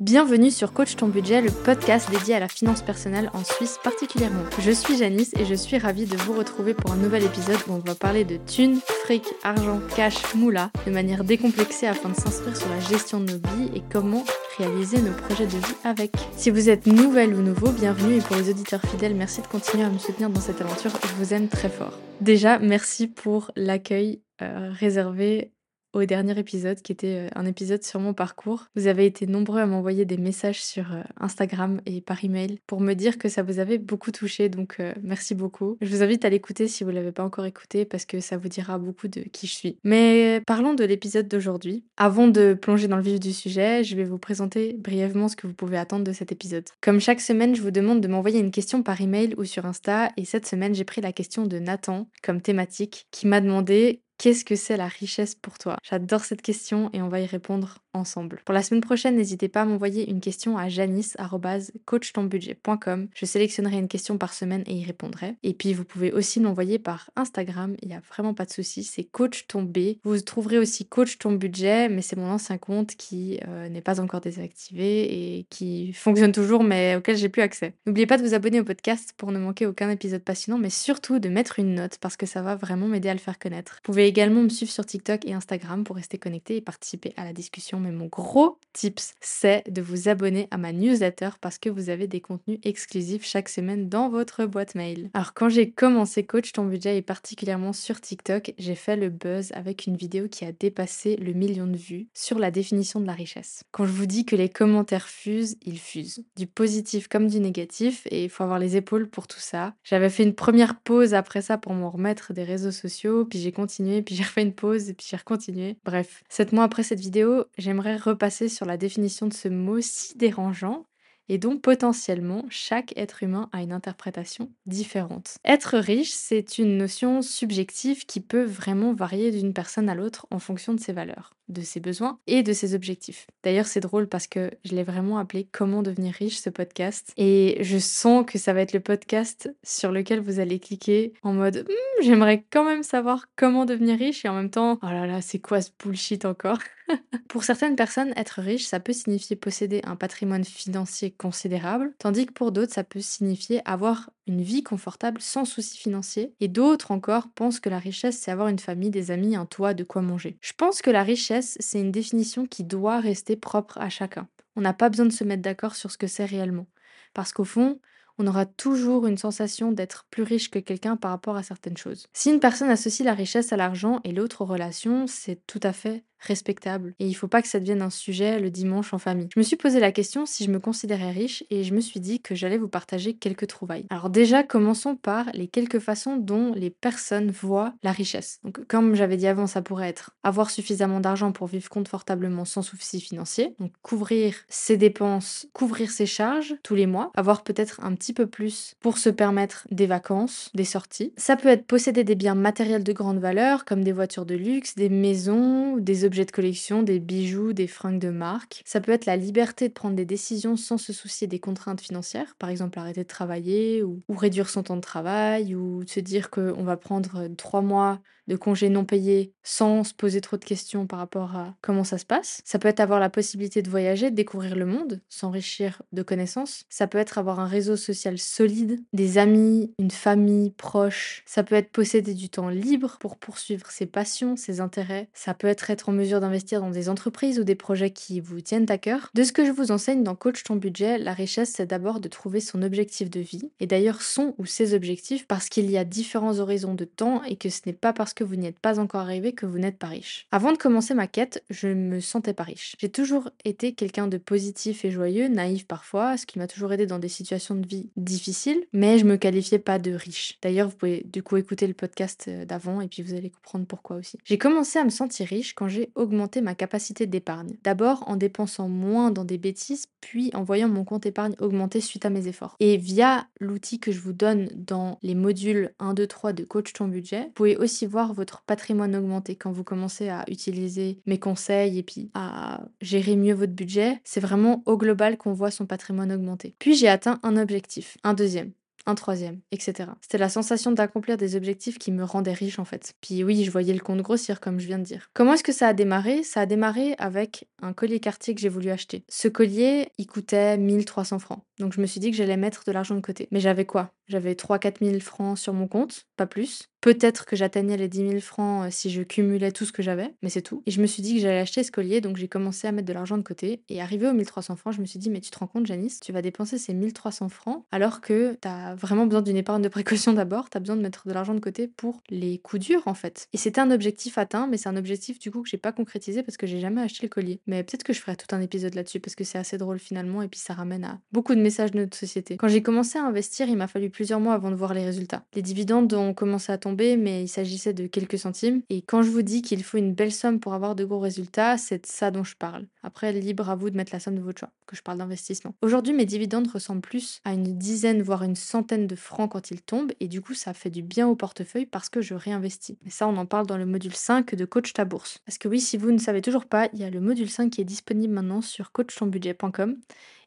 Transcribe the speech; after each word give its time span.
Bienvenue 0.00 0.50
sur 0.50 0.72
Coach 0.72 0.96
ton 0.96 1.08
budget, 1.08 1.42
le 1.42 1.50
podcast 1.50 2.10
dédié 2.10 2.34
à 2.34 2.40
la 2.40 2.48
finance 2.48 2.80
personnelle 2.80 3.30
en 3.34 3.44
Suisse 3.44 3.78
particulièrement. 3.84 4.44
Je 4.58 4.70
suis 4.70 4.96
Janice 4.96 5.34
et 5.38 5.44
je 5.44 5.52
suis 5.52 5.76
ravie 5.76 6.06
de 6.06 6.16
vous 6.16 6.32
retrouver 6.32 6.72
pour 6.72 6.92
un 6.92 6.96
nouvel 6.96 7.22
épisode 7.22 7.58
où 7.68 7.74
on 7.74 7.80
va 7.80 7.94
parler 7.94 8.24
de 8.24 8.38
thunes, 8.38 8.80
fric, 9.04 9.26
argent, 9.42 9.78
cash, 9.94 10.34
moula 10.34 10.70
de 10.86 10.90
manière 10.90 11.22
décomplexée 11.22 11.86
afin 11.86 12.08
de 12.08 12.14
s'instruire 12.14 12.56
sur 12.56 12.70
la 12.70 12.80
gestion 12.80 13.20
de 13.20 13.32
nos 13.32 13.38
vies 13.38 13.70
et 13.76 13.82
comment 13.92 14.24
réaliser 14.56 15.02
nos 15.02 15.12
projets 15.12 15.44
de 15.44 15.58
vie 15.58 15.76
avec. 15.84 16.12
Si 16.34 16.48
vous 16.48 16.70
êtes 16.70 16.86
nouvelle 16.86 17.34
ou 17.34 17.42
nouveau, 17.42 17.70
bienvenue 17.70 18.16
et 18.16 18.20
pour 18.22 18.36
les 18.36 18.48
auditeurs 18.48 18.80
fidèles, 18.80 19.14
merci 19.14 19.42
de 19.42 19.48
continuer 19.48 19.84
à 19.84 19.90
me 19.90 19.98
soutenir 19.98 20.30
dans 20.30 20.40
cette 20.40 20.62
aventure. 20.62 20.92
Je 21.08 21.22
vous 21.22 21.34
aime 21.34 21.48
très 21.48 21.68
fort. 21.68 21.92
Déjà, 22.22 22.58
merci 22.58 23.06
pour 23.06 23.50
l'accueil 23.54 24.22
euh, 24.40 24.70
réservé 24.72 25.52
au 25.92 26.04
dernier 26.04 26.38
épisode 26.38 26.80
qui 26.82 26.92
était 26.92 27.28
un 27.34 27.46
épisode 27.46 27.82
sur 27.82 28.00
mon 28.00 28.14
parcours. 28.14 28.66
Vous 28.76 28.86
avez 28.86 29.06
été 29.06 29.26
nombreux 29.26 29.60
à 29.60 29.66
m'envoyer 29.66 30.04
des 30.04 30.16
messages 30.16 30.62
sur 30.62 30.86
Instagram 31.18 31.80
et 31.86 32.00
par 32.00 32.24
email 32.24 32.60
pour 32.66 32.80
me 32.80 32.94
dire 32.94 33.18
que 33.18 33.28
ça 33.28 33.42
vous 33.42 33.58
avait 33.58 33.78
beaucoup 33.78 34.10
touché, 34.10 34.48
donc 34.48 34.78
merci 35.02 35.34
beaucoup. 35.34 35.76
Je 35.80 35.94
vous 35.94 36.02
invite 36.02 36.24
à 36.24 36.30
l'écouter 36.30 36.68
si 36.68 36.84
vous 36.84 36.90
ne 36.90 36.96
l'avez 36.96 37.12
pas 37.12 37.24
encore 37.24 37.46
écouté 37.46 37.84
parce 37.84 38.04
que 38.04 38.20
ça 38.20 38.36
vous 38.36 38.48
dira 38.48 38.78
beaucoup 38.78 39.08
de 39.08 39.20
qui 39.20 39.46
je 39.46 39.54
suis. 39.54 39.78
Mais 39.84 40.42
parlons 40.46 40.74
de 40.74 40.84
l'épisode 40.84 41.28
d'aujourd'hui. 41.28 41.84
Avant 41.96 42.28
de 42.28 42.54
plonger 42.54 42.88
dans 42.88 42.96
le 42.96 43.02
vif 43.02 43.20
du 43.20 43.32
sujet, 43.32 43.84
je 43.84 43.96
vais 43.96 44.04
vous 44.04 44.18
présenter 44.18 44.74
brièvement 44.78 45.28
ce 45.28 45.36
que 45.36 45.46
vous 45.46 45.54
pouvez 45.54 45.76
attendre 45.76 46.04
de 46.04 46.12
cet 46.12 46.32
épisode. 46.32 46.68
Comme 46.80 47.00
chaque 47.00 47.20
semaine, 47.20 47.54
je 47.54 47.62
vous 47.62 47.70
demande 47.70 48.00
de 48.00 48.08
m'envoyer 48.08 48.40
une 48.40 48.50
question 48.50 48.82
par 48.82 49.00
email 49.00 49.34
ou 49.36 49.44
sur 49.44 49.66
Insta 49.66 50.10
et 50.16 50.24
cette 50.24 50.46
semaine, 50.46 50.74
j'ai 50.74 50.84
pris 50.84 51.00
la 51.00 51.12
question 51.12 51.46
de 51.46 51.58
Nathan 51.58 52.08
comme 52.22 52.40
thématique 52.40 53.06
qui 53.10 53.26
m'a 53.26 53.40
demandé 53.40 54.02
Qu'est-ce 54.20 54.44
que 54.44 54.54
c'est 54.54 54.76
la 54.76 54.86
richesse 54.86 55.34
pour 55.34 55.56
toi? 55.56 55.78
J'adore 55.82 56.26
cette 56.26 56.42
question 56.42 56.90
et 56.92 57.00
on 57.00 57.08
va 57.08 57.20
y 57.20 57.24
répondre 57.24 57.78
ensemble. 57.94 58.42
Pour 58.44 58.52
la 58.52 58.62
semaine 58.62 58.82
prochaine, 58.82 59.16
n'hésitez 59.16 59.48
pas 59.48 59.62
à 59.62 59.64
m'envoyer 59.64 60.10
une 60.10 60.20
question 60.20 60.58
à 60.58 60.68
janice.coachtonbudget.com. 60.68 63.08
Je 63.14 63.24
sélectionnerai 63.24 63.78
une 63.78 63.88
question 63.88 64.18
par 64.18 64.34
semaine 64.34 64.62
et 64.66 64.74
y 64.74 64.84
répondrai. 64.84 65.36
Et 65.42 65.54
puis 65.54 65.72
vous 65.72 65.84
pouvez 65.84 66.12
aussi 66.12 66.38
m'envoyer 66.38 66.78
par 66.78 67.08
Instagram, 67.16 67.76
il 67.80 67.88
n'y 67.88 67.94
a 67.94 68.02
vraiment 68.14 68.34
pas 68.34 68.44
de 68.44 68.50
souci, 68.50 68.84
c'est 68.84 69.04
coach 69.04 69.46
ton 69.48 69.62
B. 69.62 69.94
Vous 70.04 70.20
trouverez 70.20 70.58
aussi 70.58 70.84
coach 70.84 71.16
ton 71.16 71.32
budget, 71.32 71.88
mais 71.88 72.02
c'est 72.02 72.16
mon 72.16 72.30
ancien 72.30 72.58
compte 72.58 72.96
qui 72.96 73.40
euh, 73.48 73.70
n'est 73.70 73.80
pas 73.80 74.00
encore 74.00 74.20
désactivé 74.20 75.38
et 75.38 75.46
qui 75.48 75.94
fonctionne 75.94 76.32
toujours 76.32 76.62
mais 76.62 76.96
auquel 76.96 77.16
j'ai 77.16 77.30
plus 77.30 77.40
accès. 77.40 77.72
N'oubliez 77.86 78.06
pas 78.06 78.18
de 78.18 78.22
vous 78.22 78.34
abonner 78.34 78.60
au 78.60 78.64
podcast 78.64 79.14
pour 79.16 79.32
ne 79.32 79.38
manquer 79.38 79.64
aucun 79.64 79.88
épisode 79.88 80.22
passionnant, 80.22 80.58
mais 80.58 80.68
surtout 80.68 81.20
de 81.20 81.30
mettre 81.30 81.58
une 81.58 81.74
note 81.74 81.96
parce 81.98 82.18
que 82.18 82.26
ça 82.26 82.42
va 82.42 82.54
vraiment 82.54 82.86
m'aider 82.86 83.08
à 83.08 83.14
le 83.14 83.18
faire 83.18 83.38
connaître. 83.38 83.80
Pouvez 83.82 84.09
également 84.10 84.42
me 84.42 84.48
suivre 84.48 84.72
sur 84.72 84.84
TikTok 84.84 85.24
et 85.24 85.32
Instagram 85.32 85.84
pour 85.84 85.96
rester 85.96 86.18
connecté 86.18 86.56
et 86.56 86.60
participer 86.60 87.14
à 87.16 87.24
la 87.24 87.32
discussion 87.32 87.78
mais 87.78 87.92
mon 87.92 88.06
gros 88.06 88.58
tips, 88.72 89.14
c'est 89.20 89.62
de 89.70 89.80
vous 89.80 90.08
abonner 90.08 90.48
à 90.50 90.58
ma 90.58 90.72
newsletter 90.72 91.30
parce 91.40 91.58
que 91.58 91.70
vous 91.70 91.90
avez 91.90 92.06
des 92.06 92.20
contenus 92.20 92.58
exclusifs 92.64 93.24
chaque 93.24 93.48
semaine 93.48 93.88
dans 93.88 94.08
votre 94.08 94.46
boîte 94.46 94.74
mail. 94.74 95.10
Alors 95.14 95.32
quand 95.32 95.48
j'ai 95.48 95.70
commencé 95.70 96.24
Coach 96.24 96.52
ton 96.52 96.64
budget 96.64 96.96
et 96.96 97.02
particulièrement 97.02 97.72
sur 97.72 98.00
TikTok, 98.00 98.52
j'ai 98.58 98.74
fait 98.74 98.96
le 98.96 99.10
buzz 99.10 99.52
avec 99.54 99.86
une 99.86 99.96
vidéo 99.96 100.28
qui 100.28 100.44
a 100.44 100.52
dépassé 100.52 101.16
le 101.16 101.32
million 101.32 101.66
de 101.66 101.76
vues 101.76 102.08
sur 102.12 102.38
la 102.38 102.50
définition 102.50 103.00
de 103.00 103.06
la 103.06 103.12
richesse. 103.12 103.62
Quand 103.70 103.86
je 103.86 103.92
vous 103.92 104.06
dis 104.06 104.24
que 104.24 104.36
les 104.36 104.48
commentaires 104.48 105.08
fusent, 105.08 105.56
ils 105.64 105.78
fusent. 105.78 106.24
Du 106.36 106.48
positif 106.48 107.06
comme 107.06 107.28
du 107.28 107.38
négatif 107.38 108.06
et 108.10 108.24
il 108.24 108.30
faut 108.30 108.42
avoir 108.42 108.58
les 108.58 108.76
épaules 108.76 109.08
pour 109.08 109.28
tout 109.28 109.40
ça. 109.40 109.74
J'avais 109.84 110.10
fait 110.10 110.24
une 110.24 110.34
première 110.34 110.80
pause 110.80 111.14
après 111.14 111.42
ça 111.42 111.58
pour 111.58 111.74
m'en 111.74 111.90
remettre 111.90 112.32
des 112.32 112.44
réseaux 112.44 112.72
sociaux, 112.72 113.24
puis 113.24 113.38
j'ai 113.38 113.52
continué, 113.52 113.99
puis 114.02 114.14
j'ai 114.14 114.24
refait 114.24 114.42
une 114.42 114.54
pause 114.54 114.88
et 114.88 114.94
puis 114.94 115.06
j'ai 115.08 115.16
recontinué. 115.16 115.76
Bref, 115.84 116.22
sept 116.28 116.52
mois 116.52 116.64
après 116.64 116.82
cette 116.82 117.00
vidéo, 117.00 117.44
j'aimerais 117.58 117.96
repasser 117.96 118.48
sur 118.48 118.66
la 118.66 118.76
définition 118.76 119.26
de 119.26 119.34
ce 119.34 119.48
mot 119.48 119.80
si 119.80 120.16
dérangeant 120.16 120.86
et 121.30 121.38
dont 121.38 121.58
potentiellement 121.58 122.44
chaque 122.50 122.92
être 122.96 123.22
humain 123.22 123.48
a 123.52 123.62
une 123.62 123.72
interprétation 123.72 124.50
différente. 124.66 125.36
Être 125.44 125.78
riche, 125.78 126.10
c'est 126.10 126.58
une 126.58 126.76
notion 126.76 127.22
subjective 127.22 128.04
qui 128.04 128.20
peut 128.20 128.42
vraiment 128.42 128.92
varier 128.92 129.30
d'une 129.30 129.54
personne 129.54 129.88
à 129.88 129.94
l'autre 129.94 130.26
en 130.32 130.40
fonction 130.40 130.74
de 130.74 130.80
ses 130.80 130.92
valeurs 130.92 131.30
de 131.50 131.62
ses 131.62 131.80
besoins 131.80 132.18
et 132.26 132.42
de 132.42 132.52
ses 132.52 132.74
objectifs. 132.74 133.26
D'ailleurs, 133.42 133.66
c'est 133.66 133.80
drôle 133.80 134.08
parce 134.08 134.26
que 134.26 134.50
je 134.64 134.74
l'ai 134.74 134.82
vraiment 134.82 135.18
appelé 135.18 135.48
Comment 135.52 135.82
devenir 135.82 136.14
riche 136.14 136.38
ce 136.38 136.50
podcast 136.50 137.12
et 137.16 137.58
je 137.60 137.78
sens 137.78 138.24
que 138.26 138.38
ça 138.38 138.52
va 138.52 138.60
être 138.60 138.72
le 138.72 138.80
podcast 138.80 139.54
sur 139.62 139.92
lequel 139.92 140.20
vous 140.20 140.40
allez 140.40 140.58
cliquer 140.58 141.12
en 141.22 141.32
mode 141.32 141.66
«Hmm, 141.68 142.02
j'aimerais 142.02 142.44
quand 142.50 142.64
même 142.64 142.82
savoir 142.82 143.26
comment 143.36 143.64
devenir 143.64 143.98
riche 143.98 144.24
et 144.24 144.28
en 144.28 144.34
même 144.34 144.50
temps 144.50 144.78
oh 144.82 144.86
là 144.86 145.06
là, 145.06 145.20
c'est 145.20 145.38
quoi 145.38 145.60
ce 145.60 145.70
bullshit 145.82 146.24
encore? 146.24 146.58
Pour 147.28 147.44
certaines 147.44 147.76
personnes, 147.76 148.12
être 148.16 148.40
riche, 148.40 148.66
ça 148.66 148.80
peut 148.80 148.92
signifier 148.92 149.36
posséder 149.36 149.80
un 149.84 149.96
patrimoine 149.96 150.44
financier 150.44 151.10
considérable, 151.10 151.92
tandis 151.98 152.26
que 152.26 152.32
pour 152.32 152.52
d'autres, 152.52 152.72
ça 152.72 152.84
peut 152.84 153.00
signifier 153.00 153.60
avoir 153.64 154.10
une 154.30 154.42
vie 154.42 154.62
confortable 154.62 155.20
sans 155.20 155.44
soucis 155.44 155.76
financiers, 155.76 156.32
et 156.40 156.48
d'autres 156.48 156.92
encore 156.92 157.28
pensent 157.28 157.60
que 157.60 157.68
la 157.68 157.80
richesse, 157.80 158.18
c'est 158.18 158.30
avoir 158.30 158.48
une 158.48 158.60
famille, 158.60 158.90
des 158.90 159.10
amis, 159.10 159.34
un 159.34 159.44
toit, 159.44 159.74
de 159.74 159.84
quoi 159.84 160.02
manger. 160.02 160.38
Je 160.40 160.52
pense 160.56 160.82
que 160.82 160.90
la 160.90 161.02
richesse, 161.02 161.56
c'est 161.58 161.80
une 161.80 161.90
définition 161.90 162.46
qui 162.46 162.62
doit 162.62 163.00
rester 163.00 163.36
propre 163.36 163.78
à 163.78 163.90
chacun. 163.90 164.28
On 164.54 164.60
n'a 164.60 164.72
pas 164.72 164.88
besoin 164.88 165.06
de 165.06 165.12
se 165.12 165.24
mettre 165.24 165.42
d'accord 165.42 165.74
sur 165.74 165.90
ce 165.90 165.98
que 165.98 166.06
c'est 166.06 166.24
réellement. 166.24 166.66
Parce 167.12 167.32
qu'au 167.32 167.44
fond, 167.44 167.80
on 168.18 168.26
aura 168.26 168.46
toujours 168.46 169.06
une 169.06 169.18
sensation 169.18 169.72
d'être 169.72 170.06
plus 170.10 170.22
riche 170.22 170.50
que 170.50 170.58
quelqu'un 170.58 170.96
par 170.96 171.10
rapport 171.10 171.36
à 171.36 171.42
certaines 171.42 171.76
choses. 171.76 172.06
Si 172.12 172.30
une 172.30 172.40
personne 172.40 172.70
associe 172.70 173.04
la 173.04 173.14
richesse 173.14 173.52
à 173.52 173.56
l'argent 173.56 174.00
et 174.04 174.12
l'autre 174.12 174.42
aux 174.42 174.46
relations, 174.46 175.06
c'est 175.06 175.44
tout 175.46 175.60
à 175.62 175.72
fait 175.72 176.04
respectable. 176.20 176.94
Et 176.98 177.06
il 177.06 177.14
faut 177.14 177.28
pas 177.28 177.42
que 177.42 177.48
ça 177.48 177.60
devienne 177.60 177.82
un 177.82 177.90
sujet 177.90 178.40
le 178.40 178.50
dimanche 178.50 178.92
en 178.92 178.98
famille. 178.98 179.28
Je 179.34 179.40
me 179.40 179.44
suis 179.44 179.56
posé 179.56 179.80
la 179.80 179.92
question 179.92 180.26
si 180.26 180.44
je 180.44 180.50
me 180.50 180.58
considérais 180.58 181.10
riche 181.10 181.44
et 181.50 181.64
je 181.64 181.74
me 181.74 181.80
suis 181.80 182.00
dit 182.00 182.20
que 182.20 182.34
j'allais 182.34 182.58
vous 182.58 182.68
partager 182.68 183.14
quelques 183.14 183.46
trouvailles. 183.46 183.86
Alors 183.90 184.10
déjà, 184.10 184.42
commençons 184.42 184.96
par 184.96 185.26
les 185.32 185.48
quelques 185.48 185.78
façons 185.78 186.16
dont 186.16 186.52
les 186.54 186.70
personnes 186.70 187.30
voient 187.30 187.74
la 187.82 187.92
richesse. 187.92 188.40
Donc 188.44 188.66
comme 188.66 188.94
j'avais 188.94 189.16
dit 189.16 189.26
avant, 189.26 189.46
ça 189.46 189.62
pourrait 189.62 189.88
être 189.88 190.10
avoir 190.22 190.50
suffisamment 190.50 191.00
d'argent 191.00 191.32
pour 191.32 191.46
vivre 191.46 191.68
confortablement 191.68 192.44
sans 192.44 192.62
soucis 192.62 193.00
financiers, 193.00 193.54
donc 193.58 193.72
couvrir 193.82 194.34
ses 194.48 194.76
dépenses, 194.76 195.48
couvrir 195.52 195.90
ses 195.90 196.06
charges 196.06 196.54
tous 196.62 196.74
les 196.74 196.86
mois, 196.86 197.10
avoir 197.14 197.42
peut-être 197.42 197.80
un 197.82 197.94
petit 197.94 198.12
peu 198.12 198.26
plus 198.26 198.74
pour 198.80 198.98
se 198.98 199.10
permettre 199.10 199.66
des 199.70 199.86
vacances, 199.86 200.50
des 200.54 200.64
sorties. 200.64 201.12
Ça 201.16 201.36
peut 201.36 201.48
être 201.48 201.66
posséder 201.66 202.04
des 202.04 202.14
biens 202.14 202.34
matériels 202.34 202.84
de 202.84 202.92
grande 202.92 203.18
valeur 203.18 203.64
comme 203.64 203.84
des 203.84 203.92
voitures 203.92 204.26
de 204.26 204.34
luxe, 204.34 204.74
des 204.74 204.88
maisons, 204.88 205.76
des 205.76 206.04
objets 206.04 206.09
de 206.10 206.30
collection, 206.30 206.82
des 206.82 206.98
bijoux, 206.98 207.52
des 207.52 207.66
fringues 207.66 207.98
de 207.98 208.10
marque. 208.10 208.62
Ça 208.64 208.80
peut 208.80 208.92
être 208.92 209.06
la 209.06 209.16
liberté 209.16 209.68
de 209.68 209.72
prendre 209.72 209.96
des 209.96 210.04
décisions 210.04 210.56
sans 210.56 210.78
se 210.78 210.92
soucier 210.92 211.26
des 211.26 211.38
contraintes 211.38 211.80
financières, 211.80 212.34
par 212.38 212.50
exemple 212.50 212.78
arrêter 212.78 213.02
de 213.02 213.08
travailler 213.08 213.82
ou, 213.82 214.02
réduire 214.08 214.48
son 214.48 214.62
temps 214.62 214.76
de 214.76 214.80
travail 214.80 215.54
ou 215.54 215.82
se 215.86 216.00
dire 216.00 216.30
qu'on 216.30 216.64
va 216.64 216.76
prendre 216.76 217.28
trois 217.36 217.62
mois 217.62 218.00
de 218.30 218.36
congés 218.36 218.68
non 218.68 218.84
payés 218.84 219.32
sans 219.42 219.82
se 219.82 219.92
poser 219.92 220.20
trop 220.20 220.36
de 220.36 220.44
questions 220.44 220.86
par 220.86 221.00
rapport 221.00 221.36
à 221.36 221.56
comment 221.60 221.82
ça 221.82 221.98
se 221.98 222.04
passe. 222.04 222.40
Ça 222.44 222.60
peut 222.60 222.68
être 222.68 222.78
avoir 222.78 223.00
la 223.00 223.10
possibilité 223.10 223.60
de 223.60 223.68
voyager, 223.68 224.10
de 224.10 224.14
découvrir 224.14 224.54
le 224.54 224.66
monde, 224.66 225.00
s'enrichir 225.08 225.82
de 225.92 226.02
connaissances. 226.02 226.64
Ça 226.68 226.86
peut 226.86 226.98
être 226.98 227.18
avoir 227.18 227.40
un 227.40 227.46
réseau 227.46 227.76
social 227.76 228.18
solide, 228.18 228.80
des 228.92 229.18
amis, 229.18 229.72
une 229.80 229.90
famille 229.90 230.50
proche. 230.50 231.24
Ça 231.26 231.42
peut 231.42 231.56
être 231.56 231.72
posséder 231.72 232.14
du 232.14 232.28
temps 232.28 232.48
libre 232.48 232.98
pour 233.00 233.16
poursuivre 233.16 233.68
ses 233.70 233.86
passions, 233.86 234.36
ses 234.36 234.60
intérêts. 234.60 235.08
Ça 235.12 235.34
peut 235.34 235.48
être 235.48 235.70
être 235.70 235.88
en 235.88 235.92
mesure 235.92 236.20
d'investir 236.20 236.60
dans 236.60 236.70
des 236.70 236.88
entreprises 236.88 237.40
ou 237.40 237.44
des 237.44 237.56
projets 237.56 237.90
qui 237.90 238.20
vous 238.20 238.40
tiennent 238.40 238.70
à 238.70 238.78
cœur. 238.78 239.10
De 239.14 239.24
ce 239.24 239.32
que 239.32 239.44
je 239.44 239.50
vous 239.50 239.72
enseigne 239.72 240.04
dans 240.04 240.14
Coach 240.14 240.44
ton 240.44 240.54
budget, 240.54 240.98
la 240.98 241.14
richesse 241.14 241.50
c'est 241.56 241.66
d'abord 241.66 241.98
de 241.98 242.08
trouver 242.08 242.38
son 242.38 242.62
objectif 242.62 243.10
de 243.10 243.20
vie 243.20 243.50
et 243.58 243.66
d'ailleurs 243.66 244.02
son 244.02 244.34
ou 244.38 244.46
ses 244.46 244.72
objectifs 244.74 245.26
parce 245.26 245.48
qu'il 245.48 245.68
y 245.68 245.76
a 245.76 245.84
différents 245.84 246.38
horizons 246.38 246.74
de 246.74 246.84
temps 246.84 247.24
et 247.24 247.34
que 247.34 247.50
ce 247.50 247.62
n'est 247.66 247.72
pas 247.72 247.92
parce 247.92 248.14
que 248.14 248.19
vous 248.24 248.36
n'y 248.36 248.46
êtes 248.46 248.58
pas 248.58 248.78
encore 248.78 249.02
arrivé 249.02 249.32
que 249.32 249.46
vous 249.46 249.58
n'êtes 249.58 249.78
pas 249.78 249.88
riche. 249.88 250.26
Avant 250.32 250.52
de 250.52 250.58
commencer 250.58 250.94
ma 250.94 251.06
quête, 251.06 251.42
je 251.50 251.68
me 251.68 252.00
sentais 252.00 252.34
pas 252.34 252.42
riche. 252.42 252.76
J'ai 252.78 252.88
toujours 252.88 253.30
été 253.44 253.72
quelqu'un 253.72 254.06
de 254.06 254.18
positif 254.18 254.84
et 254.84 254.90
joyeux, 254.90 255.28
naïf 255.28 255.66
parfois, 255.66 256.16
ce 256.16 256.26
qui 256.26 256.38
m'a 256.38 256.46
toujours 256.46 256.72
aidé 256.72 256.86
dans 256.86 256.98
des 256.98 257.08
situations 257.08 257.54
de 257.54 257.66
vie 257.66 257.90
difficiles, 257.96 258.64
mais 258.72 258.98
je 258.98 259.04
me 259.04 259.16
qualifiais 259.16 259.58
pas 259.58 259.78
de 259.78 259.92
riche. 259.92 260.38
D'ailleurs, 260.42 260.68
vous 260.68 260.76
pouvez 260.76 261.06
du 261.12 261.22
coup 261.22 261.36
écouter 261.36 261.66
le 261.66 261.74
podcast 261.74 262.26
euh, 262.28 262.44
d'avant 262.44 262.80
et 262.80 262.88
puis 262.88 263.02
vous 263.02 263.14
allez 263.14 263.30
comprendre 263.30 263.66
pourquoi 263.66 263.96
aussi. 263.96 264.18
J'ai 264.24 264.38
commencé 264.38 264.78
à 264.78 264.84
me 264.84 264.90
sentir 264.90 265.26
riche 265.26 265.54
quand 265.54 265.68
j'ai 265.68 265.90
augmenté 265.94 266.40
ma 266.40 266.54
capacité 266.54 267.06
d'épargne. 267.06 267.56
D'abord 267.62 268.04
en 268.08 268.16
dépensant 268.16 268.68
moins 268.68 269.10
dans 269.10 269.24
des 269.24 269.38
bêtises, 269.38 269.86
puis 270.00 270.30
en 270.34 270.42
voyant 270.42 270.68
mon 270.68 270.84
compte 270.84 271.06
épargne 271.06 271.34
augmenter 271.40 271.80
suite 271.80 272.04
à 272.04 272.10
mes 272.10 272.28
efforts. 272.28 272.56
Et 272.60 272.76
via 272.76 273.26
l'outil 273.38 273.78
que 273.78 273.92
je 273.92 274.00
vous 274.00 274.12
donne 274.12 274.48
dans 274.54 274.98
les 275.02 275.14
modules 275.14 275.72
1, 275.78 275.94
2, 275.94 276.06
3 276.06 276.32
de 276.32 276.44
Coach 276.44 276.72
ton 276.72 276.88
budget, 276.88 277.24
vous 277.24 277.30
pouvez 277.34 277.56
aussi 277.56 277.86
votre 278.12 278.42
patrimoine 278.42 278.96
augmenter 278.96 279.36
quand 279.36 279.52
vous 279.52 279.64
commencez 279.64 280.08
à 280.08 280.24
utiliser 280.28 281.00
mes 281.06 281.18
conseils 281.18 281.78
et 281.78 281.82
puis 281.82 282.10
à 282.14 282.62
gérer 282.80 283.16
mieux 283.16 283.34
votre 283.34 283.52
budget. 283.52 284.00
C'est 284.04 284.20
vraiment 284.20 284.62
au 284.66 284.76
global 284.76 285.16
qu'on 285.16 285.32
voit 285.32 285.50
son 285.50 285.66
patrimoine 285.66 286.12
augmenter. 286.12 286.54
Puis 286.58 286.74
j'ai 286.74 286.88
atteint 286.88 287.18
un 287.22 287.36
objectif, 287.36 287.96
un 288.04 288.14
deuxième 288.14 288.52
un 288.86 288.94
troisième, 288.94 289.40
etc. 289.52 289.90
C'était 290.00 290.18
la 290.18 290.28
sensation 290.28 290.72
d'accomplir 290.72 291.16
des 291.16 291.36
objectifs 291.36 291.78
qui 291.78 291.92
me 291.92 292.04
rendaient 292.04 292.32
riche 292.32 292.58
en 292.58 292.64
fait. 292.64 292.94
Puis 293.00 293.24
oui, 293.24 293.44
je 293.44 293.50
voyais 293.50 293.74
le 293.74 293.80
compte 293.80 294.00
grossir 294.00 294.40
comme 294.40 294.58
je 294.58 294.66
viens 294.66 294.78
de 294.78 294.84
dire. 294.84 295.10
Comment 295.14 295.34
est-ce 295.34 295.44
que 295.44 295.52
ça 295.52 295.68
a 295.68 295.72
démarré? 295.72 296.22
Ça 296.22 296.40
a 296.40 296.46
démarré 296.46 296.94
avec 296.98 297.48
un 297.62 297.72
collier 297.72 298.00
quartier 298.00 298.34
que 298.34 298.40
j'ai 298.40 298.48
voulu 298.48 298.70
acheter. 298.70 299.04
Ce 299.08 299.28
collier, 299.28 299.92
il 299.98 300.06
coûtait 300.06 300.56
1300 300.56 301.18
francs. 301.18 301.42
Donc 301.58 301.72
je 301.72 301.80
me 301.80 301.86
suis 301.86 302.00
dit 302.00 302.10
que 302.10 302.16
j'allais 302.16 302.36
mettre 302.36 302.64
de 302.64 302.72
l'argent 302.72 302.94
de 302.94 303.00
côté. 303.00 303.28
Mais 303.30 303.40
j'avais 303.40 303.66
quoi? 303.66 303.92
J'avais 304.08 304.34
3-4 304.34 304.84
000 304.84 305.00
francs 305.00 305.38
sur 305.38 305.52
mon 305.52 305.68
compte, 305.68 306.06
pas 306.16 306.26
plus. 306.26 306.69
Peut-être 306.80 307.26
que 307.26 307.36
j'atteignais 307.36 307.76
les 307.76 307.88
10 307.88 308.08
000 308.08 308.20
francs 308.20 308.66
euh, 308.66 308.68
si 308.70 308.90
je 308.90 309.02
cumulais 309.02 309.52
tout 309.52 309.64
ce 309.64 309.72
que 309.72 309.82
j'avais, 309.82 310.14
mais 310.22 310.30
c'est 310.30 310.42
tout. 310.42 310.62
Et 310.66 310.70
je 310.70 310.80
me 310.80 310.86
suis 310.86 311.02
dit 311.02 311.14
que 311.16 311.20
j'allais 311.20 311.40
acheter 311.40 311.62
ce 311.62 311.70
collier, 311.70 312.00
donc 312.00 312.16
j'ai 312.16 312.28
commencé 312.28 312.66
à 312.66 312.72
mettre 312.72 312.88
de 312.88 312.92
l'argent 312.92 313.18
de 313.18 313.22
côté. 313.22 313.62
Et 313.68 313.80
arrivé 313.80 314.08
aux 314.08 314.12
1300 314.12 314.56
francs, 314.56 314.74
je 314.74 314.80
me 314.80 314.86
suis 314.86 314.98
dit, 314.98 315.10
mais 315.10 315.20
tu 315.20 315.30
te 315.30 315.38
rends 315.38 315.46
compte, 315.46 315.66
Janice, 315.66 316.00
tu 316.00 316.12
vas 316.12 316.22
dépenser 316.22 316.58
ces 316.58 316.74
1300 316.74 317.28
francs 317.28 317.64
alors 317.70 318.00
que 318.00 318.36
tu 318.40 318.48
as 318.48 318.74
vraiment 318.74 319.06
besoin 319.06 319.22
d'une 319.22 319.36
épargne 319.36 319.62
de 319.62 319.68
précaution 319.68 320.12
d'abord, 320.12 320.50
tu 320.50 320.56
as 320.56 320.60
besoin 320.60 320.76
de 320.76 320.82
mettre 320.82 321.06
de 321.06 321.12
l'argent 321.12 321.34
de 321.34 321.40
côté 321.40 321.68
pour 321.68 322.02
les 322.08 322.38
coups 322.38 322.66
durs 322.66 322.82
en 322.86 322.94
fait. 322.94 323.28
Et 323.32 323.36
c'était 323.36 323.60
un 323.60 323.70
objectif 323.70 324.18
atteint, 324.18 324.46
mais 324.46 324.56
c'est 324.56 324.68
un 324.68 324.76
objectif 324.76 325.18
du 325.18 325.30
coup 325.30 325.42
que 325.42 325.48
j'ai 325.48 325.58
pas 325.58 325.72
concrétisé 325.72 326.22
parce 326.22 326.36
que 326.36 326.46
j'ai 326.46 326.60
jamais 326.60 326.82
acheté 326.82 327.00
le 327.02 327.08
collier. 327.08 327.40
Mais 327.46 327.62
peut-être 327.62 327.84
que 327.84 327.92
je 327.92 328.00
ferai 328.00 328.16
tout 328.16 328.34
un 328.34 328.40
épisode 328.40 328.74
là-dessus 328.74 329.00
parce 329.00 329.14
que 329.14 329.24
c'est 329.24 329.38
assez 329.38 329.58
drôle 329.58 329.78
finalement 329.78 330.22
et 330.22 330.28
puis 330.28 330.40
ça 330.40 330.54
ramène 330.54 330.84
à 330.84 330.98
beaucoup 331.12 331.34
de 331.34 331.40
messages 331.40 331.70
de 331.72 331.80
notre 331.80 331.96
société. 331.96 332.36
Quand 332.36 332.48
j'ai 332.48 332.62
commencé 332.62 332.98
à 332.98 333.04
investir, 333.04 333.48
il 333.48 333.56
m'a 333.56 333.66
fallu 333.66 333.90
plusieurs 333.90 334.20
mois 334.20 334.34
avant 334.34 334.50
de 334.50 334.56
voir 334.56 334.74
les 334.74 334.84
résultats. 334.84 335.22
Les 335.34 335.42
dividendes 335.42 335.92
ont 335.92 336.14
commencé 336.14 336.52
à 336.52 336.58
tomber, 336.58 336.69
mais 336.76 337.24
il 337.24 337.28
s'agissait 337.28 337.72
de 337.72 337.86
quelques 337.86 338.18
centimes. 338.18 338.62
Et 338.70 338.82
quand 338.82 339.02
je 339.02 339.10
vous 339.10 339.22
dis 339.22 339.42
qu'il 339.42 339.62
faut 339.62 339.78
une 339.78 339.94
belle 339.94 340.12
somme 340.12 340.40
pour 340.40 340.54
avoir 340.54 340.74
de 340.74 340.84
gros 340.84 341.00
résultats, 341.00 341.58
c'est 341.58 341.82
de 341.82 341.86
ça 341.86 342.10
dont 342.10 342.24
je 342.24 342.36
parle. 342.36 342.66
Après, 342.82 343.12
libre 343.12 343.50
à 343.50 343.54
vous 343.54 343.70
de 343.70 343.76
mettre 343.76 343.92
la 343.92 344.00
somme 344.00 344.16
de 344.16 344.20
votre 344.20 344.40
choix, 344.40 344.50
que 344.66 344.76
je 344.76 344.82
parle 344.82 344.98
d'investissement. 344.98 345.54
Aujourd'hui, 345.62 345.92
mes 345.92 346.06
dividendes 346.06 346.48
ressemblent 346.48 346.80
plus 346.80 347.20
à 347.24 347.32
une 347.32 347.56
dizaine, 347.58 348.02
voire 348.02 348.22
une 348.22 348.36
centaine 348.36 348.86
de 348.86 348.96
francs 348.96 349.30
quand 349.30 349.50
ils 349.50 349.62
tombent, 349.62 349.92
et 350.00 350.08
du 350.08 350.20
coup, 350.20 350.34
ça 350.34 350.54
fait 350.54 350.70
du 350.70 350.82
bien 350.82 351.08
au 351.08 351.16
portefeuille 351.16 351.66
parce 351.66 351.88
que 351.88 352.00
je 352.00 352.14
réinvestis. 352.14 352.78
Mais 352.84 352.90
ça, 352.90 353.06
on 353.06 353.16
en 353.16 353.26
parle 353.26 353.46
dans 353.46 353.58
le 353.58 353.66
module 353.66 353.94
5 353.94 354.34
de 354.34 354.44
Coach 354.44 354.72
ta 354.72 354.84
bourse. 354.84 355.18
Parce 355.26 355.38
que 355.38 355.48
oui, 355.48 355.60
si 355.60 355.76
vous 355.76 355.92
ne 355.92 355.98
savez 355.98 356.22
toujours 356.22 356.46
pas, 356.46 356.68
il 356.72 356.80
y 356.80 356.84
a 356.84 356.90
le 356.90 357.00
module 357.00 357.30
5 357.30 357.50
qui 357.50 357.60
est 357.60 357.64
disponible 357.64 358.14
maintenant 358.14 358.40
sur 358.40 358.72
coachtonbudget.com 358.72 359.76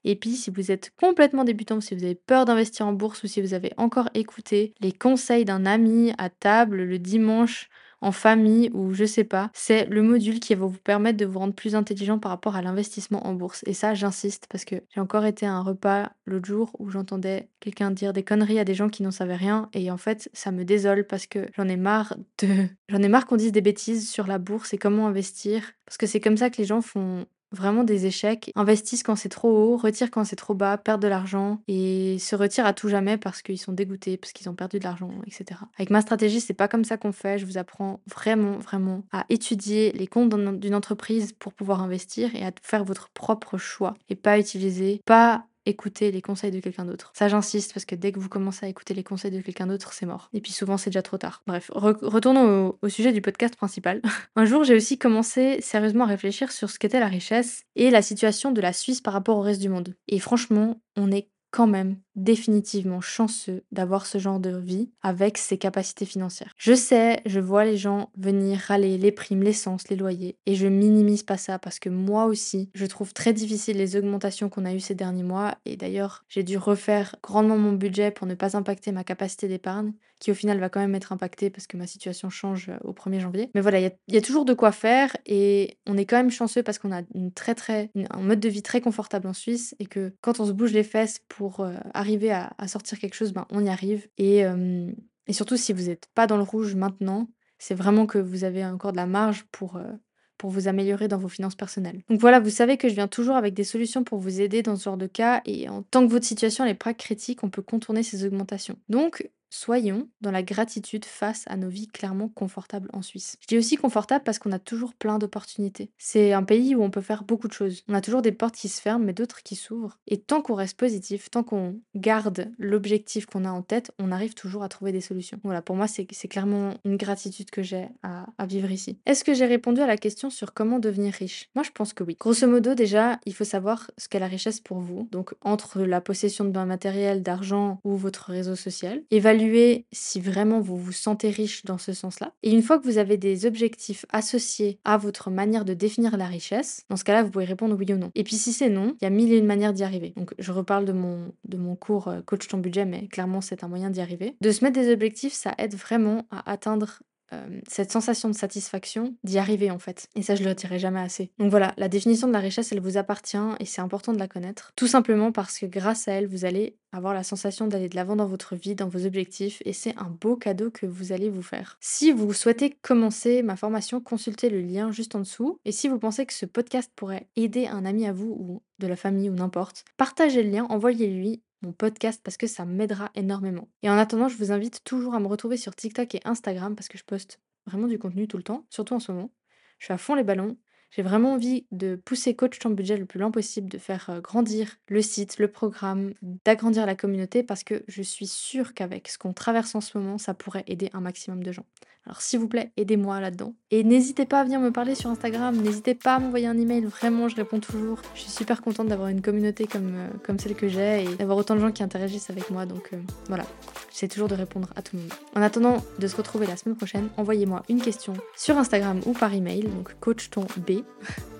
et 0.05 0.15
puis, 0.15 0.31
si 0.35 0.49
vous 0.49 0.71
êtes 0.71 0.91
complètement 0.99 1.43
débutant, 1.43 1.79
si 1.79 1.95
vous 1.95 2.03
avez 2.03 2.15
peur 2.15 2.45
d'investir 2.45 2.85
en 2.85 2.93
bourse 2.93 3.23
ou 3.23 3.27
si 3.27 3.41
vous 3.41 3.53
avez 3.53 3.71
encore 3.77 4.09
écouté 4.13 4.73
les 4.81 4.91
conseils 4.91 5.45
d'un 5.45 5.65
ami 5.65 6.11
à 6.17 6.29
table 6.39 6.83
le 6.83 6.99
dimanche 6.99 7.69
en 8.03 8.11
famille 8.11 8.69
ou 8.73 8.93
je 8.93 9.05
sais 9.05 9.23
pas, 9.23 9.49
c'est 9.53 9.85
le 9.85 10.01
module 10.01 10.41
qui 10.41 10.53
va 10.55 10.65
vous 10.65 10.77
permettre 10.77 11.17
de 11.17 11.25
vous 11.25 11.39
rendre 11.39 11.53
plus 11.53 11.73
intelligent 11.73 12.19
par 12.19 12.31
rapport 12.31 12.57
à 12.57 12.61
l'investissement 12.61 13.25
en 13.25 13.33
bourse. 13.33 13.63
Et 13.65 13.73
ça, 13.73 13.93
j'insiste 13.93 14.47
parce 14.49 14.65
que 14.65 14.75
j'ai 14.93 14.99
encore 14.99 15.25
été 15.25 15.45
à 15.45 15.53
un 15.53 15.61
repas 15.61 16.11
l'autre 16.25 16.45
jour 16.45 16.71
où 16.79 16.89
j'entendais 16.89 17.47
quelqu'un 17.61 17.91
dire 17.91 18.11
des 18.11 18.23
conneries 18.23 18.59
à 18.59 18.65
des 18.65 18.73
gens 18.73 18.89
qui 18.89 19.03
n'en 19.03 19.11
savaient 19.11 19.37
rien 19.37 19.69
et 19.73 19.89
en 19.89 19.97
fait, 19.97 20.29
ça 20.33 20.51
me 20.51 20.65
désole 20.65 21.07
parce 21.07 21.27
que 21.27 21.47
j'en 21.55 21.69
ai 21.69 21.77
marre 21.77 22.15
de 22.39 22.47
j'en 22.89 23.01
ai 23.01 23.07
marre 23.07 23.25
qu'on 23.25 23.37
dise 23.37 23.53
des 23.53 23.61
bêtises 23.61 24.09
sur 24.09 24.27
la 24.27 24.37
bourse 24.37 24.73
et 24.73 24.77
comment 24.77 25.07
investir 25.07 25.71
parce 25.85 25.97
que 25.97 26.05
c'est 26.05 26.19
comme 26.19 26.37
ça 26.37 26.49
que 26.49 26.57
les 26.57 26.65
gens 26.65 26.81
font 26.81 27.25
vraiment 27.53 27.83
des 27.83 28.05
échecs, 28.05 28.51
investissent 28.55 29.03
quand 29.03 29.15
c'est 29.15 29.29
trop 29.29 29.49
haut, 29.49 29.77
retirent 29.77 30.11
quand 30.11 30.25
c'est 30.25 30.35
trop 30.35 30.53
bas, 30.53 30.77
perdent 30.77 31.01
de 31.01 31.07
l'argent 31.07 31.61
et 31.67 32.17
se 32.19 32.35
retirent 32.35 32.65
à 32.65 32.73
tout 32.73 32.89
jamais 32.89 33.17
parce 33.17 33.41
qu'ils 33.41 33.59
sont 33.59 33.71
dégoûtés, 33.71 34.17
parce 34.17 34.33
qu'ils 34.33 34.49
ont 34.49 34.55
perdu 34.55 34.79
de 34.79 34.83
l'argent, 34.83 35.11
etc. 35.25 35.61
Avec 35.77 35.89
ma 35.89 36.01
stratégie, 36.01 36.41
c'est 36.41 36.53
pas 36.53 36.67
comme 36.67 36.83
ça 36.83 36.97
qu'on 36.97 37.11
fait. 37.11 37.37
Je 37.37 37.45
vous 37.45 37.57
apprends 37.57 38.01
vraiment, 38.07 38.57
vraiment 38.57 39.03
à 39.11 39.25
étudier 39.29 39.91
les 39.93 40.07
comptes 40.07 40.33
d'une 40.59 40.75
entreprise 40.75 41.33
pour 41.33 41.53
pouvoir 41.53 41.81
investir 41.81 42.35
et 42.35 42.45
à 42.45 42.51
faire 42.61 42.83
votre 42.83 43.09
propre 43.09 43.57
choix 43.57 43.93
et 44.09 44.15
pas 44.15 44.39
utiliser, 44.39 45.01
pas 45.05 45.45
écouter 45.65 46.11
les 46.11 46.21
conseils 46.21 46.51
de 46.51 46.59
quelqu'un 46.59 46.85
d'autre. 46.85 47.11
Ça, 47.15 47.27
j'insiste 47.27 47.73
parce 47.73 47.85
que 47.85 47.95
dès 47.95 48.11
que 48.11 48.19
vous 48.19 48.29
commencez 48.29 48.65
à 48.65 48.69
écouter 48.69 48.93
les 48.93 49.03
conseils 49.03 49.31
de 49.31 49.41
quelqu'un 49.41 49.67
d'autre, 49.67 49.93
c'est 49.93 50.05
mort. 50.05 50.29
Et 50.33 50.41
puis 50.41 50.51
souvent, 50.51 50.77
c'est 50.77 50.89
déjà 50.89 51.01
trop 51.01 51.17
tard. 51.17 51.41
Bref, 51.47 51.71
retournons 51.73 52.77
au, 52.81 52.89
sujet 52.89 53.13
du 53.13 53.21
podcast 53.21 53.55
principal. 53.55 54.01
Un 54.35 54.45
jour, 54.45 54.63
j'ai 54.63 54.75
aussi 54.75 54.97
commencé 54.97 55.61
sérieusement 55.61 56.03
à 56.03 56.07
réfléchir 56.07 56.51
sur 56.51 56.69
ce 56.69 56.77
qu'était 56.77 56.99
la 56.99 57.07
richesse 57.07 57.63
et 57.75 57.89
la 57.89 58.01
situation 58.01 58.51
de 58.51 58.61
la 58.61 58.73
Suisse 58.73 59.01
par 59.01 59.13
rapport 59.13 59.37
au 59.37 59.41
reste 59.41 59.61
du 59.61 59.69
monde. 59.69 59.95
Et 60.07 60.19
franchement, 60.19 60.81
on 60.95 61.11
est 61.11 61.29
quand 61.53 61.67
même 61.67 61.97
définitivement 62.15 63.01
chanceux 63.01 63.63
d'avoir 63.71 64.05
ce 64.05 64.17
genre 64.17 64.39
de 64.39 64.55
vie 64.57 64.89
avec 65.01 65.37
ses 65.37 65.57
capacités 65.57 66.05
financières. 66.05 66.53
Je 66.57 66.73
sais, 66.73 67.21
je 67.25 67.39
vois 67.39 67.65
les 67.65 67.77
gens 67.77 68.09
venir 68.17 68.59
râler 68.59 68.97
les 68.97 69.11
primes, 69.11 69.43
l'essence, 69.43 69.87
les 69.89 69.95
loyers, 69.95 70.37
et 70.45 70.55
je 70.55 70.67
minimise 70.67 71.23
pas 71.23 71.37
ça 71.37 71.59
parce 71.59 71.79
que 71.79 71.89
moi 71.89 72.25
aussi, 72.25 72.69
je 72.73 72.85
trouve 72.85 73.13
très 73.13 73.33
difficile 73.33 73.77
les 73.77 73.95
augmentations 73.95 74.49
qu'on 74.49 74.65
a 74.65 74.73
eues 74.73 74.79
ces 74.79 74.95
derniers 74.95 75.23
mois, 75.23 75.55
et 75.65 75.75
d'ailleurs, 75.75 76.23
j'ai 76.29 76.43
dû 76.43 76.57
refaire 76.57 77.15
grandement 77.23 77.57
mon 77.57 77.73
budget 77.73 78.11
pour 78.11 78.27
ne 78.27 78.35
pas 78.35 78.57
impacter 78.57 78.91
ma 78.91 79.03
capacité 79.03 79.47
d'épargne, 79.47 79.93
qui 80.23 80.31
au 80.31 80.35
final 80.35 80.57
va 80.57 80.69
quand 80.69 80.79
même 80.79 80.95
être 80.95 81.11
impactée 81.11 81.49
parce 81.49 81.67
que 81.67 81.75
ma 81.75 81.85
situation 81.85 82.29
change 82.29 82.69
euh, 82.69 82.77
au 82.85 82.93
1er 82.93 83.19
janvier. 83.19 83.51
Mais 83.55 83.59
voilà, 83.59 83.79
il 83.81 83.91
y, 84.07 84.17
a 84.17 84.21
toujours 84.21 84.45
de 84.45 84.53
quoi 84.53 84.71
faire, 84.71 85.15
et 85.25 85.77
on 85.85 85.97
est 85.97 86.05
quand 86.05 86.15
même 86.15 86.31
chanceux 86.31 86.63
parce 86.63 86.79
qu'on 86.79 86.93
a 86.93 87.01
un 87.01 88.21
mode 88.21 88.39
de 88.39 88.47
vie 88.47 88.61
très 88.61 88.79
confortable 88.79 89.27
en 89.27 89.33
Suisse, 89.33 89.75
et 89.79 89.85
que 89.85 90.13
quand 90.21 90.39
on 90.39 90.45
se 90.45 90.53
bouge 90.53 90.71
les 90.71 90.83
fesses 90.83 91.19
pour 91.27 91.59
euh, 91.59 91.73
arriver 92.03 92.31
à, 92.31 92.67
sortir 92.67 92.99
quelque 92.99 93.15
chose, 93.15 93.33
ben, 93.33 93.45
on 93.49 93.65
y 93.65 93.69
arrive. 93.69 94.07
Et, 94.17 94.45
euh, 94.45 94.91
surtout, 95.29 95.57
si 95.57 95.73
vous 95.73 95.83
n'êtes 95.83 96.07
pas 96.13 96.27
dans 96.27 96.37
le 96.37 96.43
rouge 96.43 96.75
maintenant, 96.75 97.29
c'est 97.57 97.75
vraiment 97.75 98.05
que 98.05 98.17
vous 98.17 98.43
avez 98.43 98.65
encore 98.65 98.91
de 98.91 98.97
la 98.97 99.05
marge 99.05 99.45
pour, 99.51 99.77
euh, 99.77 99.91
pour 100.37 100.49
vous 100.49 100.67
améliorer 100.67 101.07
dans 101.07 101.17
vos 101.17 101.29
finances 101.29 101.55
personnelles. 101.55 102.01
Donc 102.09 102.19
voilà, 102.19 102.41
vous 102.41 102.49
savez 102.49 102.75
que 102.77 102.89
je 102.89 102.93
viens 102.93 103.07
toujours 103.07 103.37
avec 103.37 103.53
des 103.53 103.63
solutions 103.63 104.03
pour 104.03 104.19
vous 104.19 104.41
aider 104.41 104.61
dans 104.61 104.75
ce 104.75 104.83
genre 104.83 104.97
de 104.97 105.07
cas 105.07 105.41
et 105.45 105.69
en 105.69 105.81
tant 105.81 106.05
que 106.05 106.11
votre 106.11 106.25
situation 106.25 106.65
est 106.65 106.73
pas 106.73 106.93
critique, 106.93 107.43
on 107.43 107.49
peut 107.49 107.61
contourner 107.61 108.03
ces 108.03 108.25
augmentations. 108.25 108.77
Donc 108.89 109.29
Soyons 109.55 110.09
dans 110.19 110.31
la 110.31 110.41
gratitude 110.41 111.05
face 111.05 111.43
à 111.45 111.57
nos 111.57 111.69
vies 111.69 111.85
clairement 111.85 112.27
confortables 112.27 112.89
en 112.91 113.03
Suisse. 113.03 113.37
Je 113.39 113.45
dis 113.45 113.57
aussi 113.59 113.75
confortable 113.75 114.23
parce 114.23 114.39
qu'on 114.39 114.51
a 114.51 114.57
toujours 114.57 114.95
plein 114.95 115.19
d'opportunités. 115.19 115.91
C'est 115.99 116.33
un 116.33 116.41
pays 116.41 116.73
où 116.73 116.81
on 116.81 116.89
peut 116.89 117.01
faire 117.01 117.23
beaucoup 117.23 117.47
de 117.47 117.53
choses. 117.53 117.83
On 117.87 117.93
a 117.93 118.01
toujours 118.01 118.23
des 118.23 118.31
portes 118.31 118.55
qui 118.55 118.67
se 118.67 118.81
ferment 118.81 119.05
mais 119.05 119.13
d'autres 119.13 119.43
qui 119.43 119.55
s'ouvrent. 119.55 119.99
Et 120.07 120.17
tant 120.17 120.41
qu'on 120.41 120.55
reste 120.55 120.75
positif, 120.75 121.29
tant 121.29 121.43
qu'on 121.43 121.79
garde 121.93 122.49
l'objectif 122.57 123.27
qu'on 123.27 123.45
a 123.45 123.51
en 123.51 123.61
tête, 123.61 123.91
on 123.99 124.11
arrive 124.11 124.33
toujours 124.33 124.63
à 124.63 124.69
trouver 124.69 124.91
des 124.91 125.01
solutions. 125.01 125.39
Voilà, 125.43 125.61
pour 125.61 125.75
moi 125.75 125.85
c'est 125.85 126.07
clairement 126.07 126.73
une 126.83 126.97
gratitude 126.97 127.51
que 127.51 127.61
j'ai 127.61 127.89
à, 128.01 128.25
vivre 128.47 128.71
ici. 128.71 128.97
Est-ce 129.05 129.23
que 129.23 129.35
j'ai 129.35 129.45
répondu 129.45 129.81
à 129.81 129.87
la 129.87 129.97
question 129.97 130.31
sur 130.31 130.55
comment 130.55 130.79
devenir 130.79 131.13
riche? 131.13 131.51
Moi 131.53 131.61
je 131.61 131.69
pense 131.69 131.93
que 131.93 132.03
oui. 132.03 132.17
Grosso 132.19 132.47
modo 132.47 132.73
déjà, 132.73 133.19
il 133.27 133.35
faut 133.35 133.43
savoir 133.43 133.91
ce 133.99 134.09
qu'est 134.09 134.17
la 134.17 134.25
richesse 134.25 134.59
pour 134.59 134.79
vous. 134.79 135.07
Donc 135.11 135.35
entre 135.41 135.83
la 135.83 136.01
possession 136.01 136.43
de 136.43 136.49
biens 136.49 136.65
matériels, 136.65 137.21
d'argent 137.21 137.79
ou 137.83 137.95
votre 137.95 138.31
réseau 138.31 138.55
social. 138.55 139.03
Évaluer 139.11 139.42
si 139.91 140.19
vraiment 140.19 140.59
vous 140.59 140.77
vous 140.77 140.91
sentez 140.91 141.29
riche 141.29 141.65
dans 141.65 141.77
ce 141.77 141.93
sens-là. 141.93 142.33
Et 142.43 142.51
une 142.51 142.61
fois 142.61 142.79
que 142.79 142.85
vous 142.85 142.97
avez 142.97 143.17
des 143.17 143.45
objectifs 143.45 144.05
associés 144.09 144.79
à 144.83 144.97
votre 144.97 145.29
manière 145.29 145.65
de 145.65 145.73
définir 145.73 146.17
la 146.17 146.25
richesse, 146.25 146.85
dans 146.89 146.97
ce 146.97 147.03
cas-là, 147.03 147.23
vous 147.23 147.31
pouvez 147.31 147.45
répondre 147.45 147.75
oui 147.77 147.91
ou 147.93 147.97
non. 147.97 148.11
Et 148.15 148.23
puis 148.23 148.35
si 148.35 148.53
c'est 148.53 148.69
non, 148.69 148.95
il 149.01 149.05
y 149.05 149.07
a 149.07 149.09
mille 149.09 149.31
et 149.31 149.37
une 149.37 149.45
manières 149.45 149.73
d'y 149.73 149.83
arriver. 149.83 150.13
Donc 150.15 150.33
je 150.39 150.51
reparle 150.51 150.85
de 150.85 150.93
mon, 150.93 151.31
de 151.45 151.57
mon 151.57 151.75
cours 151.75 152.07
euh, 152.07 152.21
Coach 152.21 152.47
ton 152.47 152.57
budget, 152.57 152.85
mais 152.85 153.07
clairement 153.07 153.41
c'est 153.41 153.63
un 153.63 153.67
moyen 153.67 153.89
d'y 153.89 154.01
arriver. 154.01 154.35
De 154.41 154.51
se 154.51 154.63
mettre 154.63 154.79
des 154.79 154.91
objectifs, 154.91 155.33
ça 155.33 155.53
aide 155.57 155.75
vraiment 155.75 156.25
à 156.31 156.51
atteindre 156.51 157.01
euh, 157.33 157.59
cette 157.67 157.91
sensation 157.91 158.29
de 158.29 158.35
satisfaction 158.35 159.15
d'y 159.23 159.37
arriver 159.37 159.71
en 159.71 159.79
fait. 159.79 160.07
Et 160.15 160.21
ça, 160.21 160.35
je 160.35 160.43
le 160.43 160.53
dirai 160.53 160.79
jamais 160.79 160.99
assez. 160.99 161.31
Donc 161.39 161.49
voilà, 161.49 161.73
la 161.77 161.89
définition 161.89 162.27
de 162.27 162.33
la 162.33 162.39
richesse, 162.39 162.71
elle 162.71 162.79
vous 162.79 162.97
appartient 162.97 163.37
et 163.59 163.65
c'est 163.65 163.81
important 163.81 164.13
de 164.13 164.19
la 164.19 164.27
connaître. 164.27 164.71
Tout 164.75 164.87
simplement 164.87 165.31
parce 165.31 165.59
que 165.59 165.65
grâce 165.65 166.07
à 166.07 166.13
elle, 166.13 166.27
vous 166.27 166.45
allez 166.45 166.77
avoir 166.93 167.13
la 167.13 167.23
sensation 167.23 167.67
d'aller 167.67 167.89
de 167.89 167.95
l'avant 167.95 168.15
dans 168.15 168.27
votre 168.27 168.55
vie, 168.55 168.75
dans 168.75 168.87
vos 168.87 169.05
objectifs, 169.05 169.61
et 169.65 169.73
c'est 169.73 169.97
un 169.97 170.09
beau 170.09 170.35
cadeau 170.35 170.69
que 170.69 170.85
vous 170.85 171.11
allez 171.11 171.29
vous 171.29 171.41
faire. 171.41 171.77
Si 171.81 172.11
vous 172.11 172.33
souhaitez 172.33 172.69
commencer 172.81 173.41
ma 173.41 173.55
formation, 173.55 173.99
consultez 173.99 174.49
le 174.49 174.61
lien 174.61 174.91
juste 174.91 175.15
en 175.15 175.19
dessous. 175.19 175.57
Et 175.65 175.71
si 175.71 175.87
vous 175.87 175.97
pensez 175.97 176.25
que 176.25 176.33
ce 176.33 176.45
podcast 176.45 176.91
pourrait 176.95 177.27
aider 177.35 177.65
un 177.65 177.85
ami 177.85 178.05
à 178.05 178.13
vous 178.13 178.37
ou 178.39 178.61
de 178.79 178.87
la 178.87 178.95
famille 178.95 179.29
ou 179.29 179.33
n'importe, 179.33 179.85
partagez 179.97 180.43
le 180.43 180.51
lien, 180.51 180.65
envoyez-lui 180.69 181.41
mon 181.63 181.71
podcast 181.71 182.21
parce 182.23 182.37
que 182.37 182.47
ça 182.47 182.65
m'aidera 182.65 183.11
énormément. 183.15 183.67
Et 183.81 183.89
en 183.89 183.97
attendant, 183.97 184.27
je 184.27 184.37
vous 184.37 184.51
invite 184.51 184.83
toujours 184.83 185.15
à 185.15 185.19
me 185.19 185.27
retrouver 185.27 185.57
sur 185.57 185.75
TikTok 185.75 186.15
et 186.15 186.21
Instagram 186.25 186.75
parce 186.75 186.87
que 186.87 186.97
je 186.97 187.03
poste 187.03 187.39
vraiment 187.65 187.87
du 187.87 187.97
contenu 187.97 188.27
tout 188.27 188.37
le 188.37 188.43
temps, 188.43 188.65
surtout 188.69 188.93
en 188.93 188.99
ce 188.99 189.11
moment. 189.11 189.31
Je 189.79 189.85
suis 189.85 189.93
à 189.93 189.97
fond 189.97 190.15
les 190.15 190.23
ballons. 190.23 190.57
J'ai 190.91 191.01
vraiment 191.01 191.33
envie 191.33 191.65
de 191.71 191.95
pousser 191.95 192.35
Coach 192.35 192.59
ton 192.59 192.69
budget 192.69 192.97
le 192.97 193.07
plus 193.07 193.19
lent 193.19 193.31
possible, 193.31 193.67
de 193.67 193.79
faire 193.79 194.11
euh, 194.11 194.21
grandir 194.21 194.77
le 194.87 195.01
site, 195.01 195.39
le 195.39 195.47
programme, 195.47 196.13
d'agrandir 196.45 196.85
la 196.85 196.93
communauté 196.93 197.41
parce 197.41 197.63
que 197.63 197.83
je 197.87 198.03
suis 198.03 198.27
sûre 198.27 198.75
qu'avec 198.75 199.07
ce 199.07 199.17
qu'on 199.17 199.33
traverse 199.33 199.73
en 199.73 199.81
ce 199.81 199.97
moment, 199.97 200.19
ça 200.19 200.35
pourrait 200.35 200.63
aider 200.67 200.91
un 200.93 201.01
maximum 201.01 201.41
de 201.41 201.51
gens. 201.51 201.65
Alors 202.05 202.21
s'il 202.21 202.39
vous 202.39 202.49
plaît, 202.49 202.73
aidez-moi 202.75 203.21
là-dedans. 203.21 203.53
Et 203.71 203.85
n'hésitez 203.85 204.25
pas 204.25 204.41
à 204.41 204.43
venir 204.43 204.59
me 204.59 204.71
parler 204.71 204.93
sur 204.93 205.09
Instagram, 205.09 205.55
n'hésitez 205.55 205.95
pas 205.95 206.15
à 206.15 206.19
m'envoyer 206.19 206.47
un 206.47 206.57
email, 206.57 206.83
vraiment 206.83 207.29
je 207.29 207.37
réponds 207.37 207.61
toujours. 207.61 208.01
Je 208.13 208.19
suis 208.21 208.31
super 208.31 208.61
contente 208.61 208.87
d'avoir 208.87 209.07
une 209.07 209.21
communauté 209.21 209.67
comme, 209.67 209.95
euh, 209.95 210.09
celle 210.37 210.55
que 210.55 210.67
j'ai 210.67 211.05
et 211.05 211.15
d'avoir 211.15 211.37
autant 211.37 211.55
de 211.55 211.61
gens 211.61 211.71
qui 211.71 211.81
interagissent 211.81 212.29
avec 212.29 212.49
moi, 212.49 212.65
donc 212.65 212.89
euh, 212.91 212.97
voilà, 213.29 213.45
j'essaie 213.89 214.09
toujours 214.09 214.27
de 214.27 214.35
répondre 214.35 214.67
à 214.75 214.81
tout 214.81 214.97
le 214.97 215.03
monde. 215.03 215.13
En 215.35 215.41
attendant 215.41 215.77
de 215.97 216.07
se 216.07 216.17
retrouver 216.17 216.45
la 216.45 216.57
semaine 216.57 216.75
prochaine, 216.75 217.07
envoyez-moi 217.15 217.63
une 217.69 217.81
question 217.81 218.15
sur 218.35 218.57
Instagram 218.57 218.99
ou 219.05 219.13
par 219.13 219.33
email, 219.33 219.63
donc 219.63 219.95
coachtonb 220.01 220.47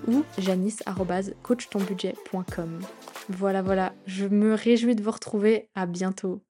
ou 0.08 0.24
janice.coachtonbudget.com. 0.38 2.78
Voilà, 3.28 3.60
voilà, 3.62 3.94
je 4.06 4.26
me 4.26 4.54
réjouis 4.54 4.94
de 4.94 5.02
vous 5.02 5.10
retrouver, 5.10 5.68
à 5.74 5.86
bientôt. 5.86 6.40